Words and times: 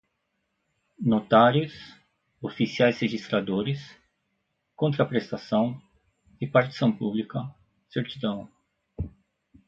notários, 0.99 1.71
oficiais 2.41 2.99
registradores, 3.01 3.95
contraprestação, 4.75 5.79
repartição 6.39 6.91
pública, 6.91 7.53
certidão 7.87 8.49